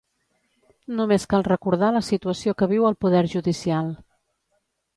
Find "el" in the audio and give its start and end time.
2.91-2.99